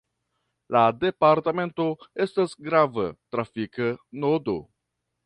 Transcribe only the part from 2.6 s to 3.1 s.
grava